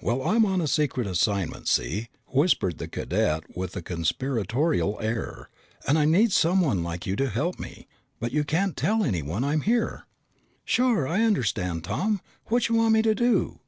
[0.00, 5.48] "Well, I'm on a secret assignment, see?" whispered the cadet with a conspiratorial air.
[5.88, 7.88] "And I need someone like you to help me.
[8.20, 10.06] But you can't tell anyone I'm here!"
[10.64, 12.20] "Sure, I understand, Tom.
[12.46, 13.58] Whatcha want me to do?"